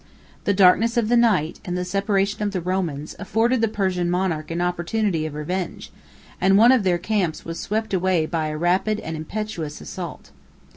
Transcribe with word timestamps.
The 0.45 0.53
darkness 0.55 0.97
of 0.97 1.09
the 1.09 1.15
night, 1.15 1.59
and 1.63 1.77
the 1.77 1.85
separation 1.85 2.41
of 2.41 2.53
the 2.53 2.59
Romans, 2.59 3.15
afforded 3.19 3.61
the 3.61 3.67
Persian 3.67 4.09
monarch 4.09 4.49
an 4.49 4.59
opportunity 4.59 5.27
of 5.27 5.35
revenge; 5.35 5.91
and 6.41 6.57
one 6.57 6.71
of 6.71 6.81
their 6.81 6.97
camps 6.97 7.45
was 7.45 7.59
swept 7.59 7.93
away 7.93 8.25
by 8.25 8.47
a 8.47 8.57
rapid 8.57 8.99
and 8.99 9.15
impetuous 9.15 9.79
assault. 9.79 10.31